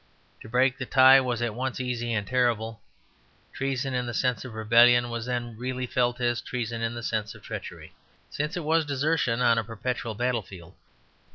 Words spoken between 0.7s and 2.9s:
the tie was at once easy and terrible.